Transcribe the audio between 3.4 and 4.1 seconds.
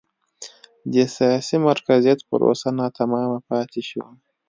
پاتې شوه.